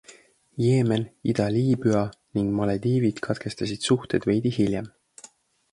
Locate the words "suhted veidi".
3.91-4.57